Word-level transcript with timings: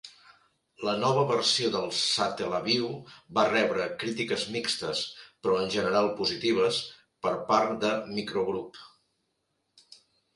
La 0.87 0.93
nova 1.01 1.23
versió 1.31 1.67
de 1.73 1.81
l'Satellaview 1.81 2.87
va 3.39 3.43
rebre 3.49 3.85
crítiques 4.03 4.45
mixtes, 4.55 5.01
però 5.43 5.57
en 5.65 5.69
general 5.75 6.09
positives, 6.23 6.79
per 7.27 7.35
part 7.51 7.77
de 7.85 7.93
Microgroup. 8.17 8.81